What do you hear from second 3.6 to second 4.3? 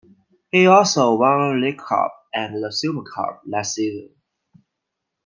season.